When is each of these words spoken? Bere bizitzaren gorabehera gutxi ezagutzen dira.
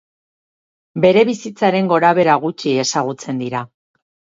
Bere 1.03 1.23
bizitzaren 1.29 1.95
gorabehera 1.95 2.41
gutxi 2.49 2.77
ezagutzen 2.89 3.49
dira. 3.49 3.69